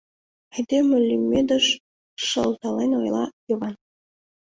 Айдеме 0.53 0.97
лӱмедыш,— 1.07 1.65
шылтален 2.25 2.91
ойла 3.01 3.25
Йыван. 3.47 3.75